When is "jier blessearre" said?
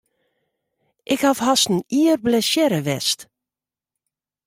1.93-2.81